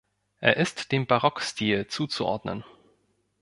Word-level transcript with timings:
Er 0.39 0.57
ist 0.57 0.91
dem 0.91 1.05
Barockstil 1.05 1.85
zuzuordnen. 1.85 2.63